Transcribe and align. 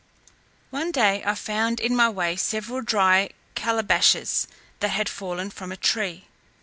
One 0.71 0.91
day 0.91 1.21
I 1.23 1.35
found 1.35 1.79
in 1.79 1.95
my 1.95 2.09
way 2.09 2.35
several 2.35 2.81
dry 2.81 3.29
calebashes 3.53 4.47
that 4.79 4.87
had 4.87 5.07
fallen 5.07 5.51
from 5.51 5.71
a 5.71 5.77
tree. 5.77 6.25